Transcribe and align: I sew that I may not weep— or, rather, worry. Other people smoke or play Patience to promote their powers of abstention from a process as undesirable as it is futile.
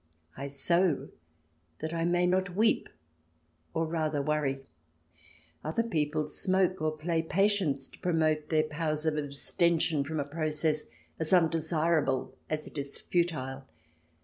I 0.35 0.47
sew 0.47 1.09
that 1.77 1.93
I 1.93 2.05
may 2.05 2.25
not 2.25 2.55
weep— 2.55 2.89
or, 3.75 3.85
rather, 3.85 4.19
worry. 4.19 4.61
Other 5.63 5.83
people 5.83 6.27
smoke 6.27 6.81
or 6.81 6.97
play 6.97 7.21
Patience 7.21 7.87
to 7.89 7.99
promote 7.99 8.49
their 8.49 8.63
powers 8.63 9.05
of 9.05 9.15
abstention 9.15 10.03
from 10.03 10.19
a 10.19 10.25
process 10.25 10.85
as 11.19 11.31
undesirable 11.31 12.35
as 12.49 12.65
it 12.65 12.79
is 12.79 12.97
futile. 12.99 13.67